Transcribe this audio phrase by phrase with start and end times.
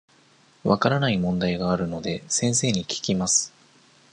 [0.63, 3.53] 分からない問題があるので、先生に聞きます。